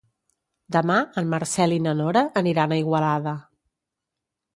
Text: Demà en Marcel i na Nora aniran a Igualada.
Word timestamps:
Demà 0.75 0.95
en 1.21 1.27
Marcel 1.33 1.75
i 1.75 1.77
na 1.87 1.93
Nora 1.99 2.23
aniran 2.41 2.73
a 2.73 2.79
Igualada. 2.85 3.35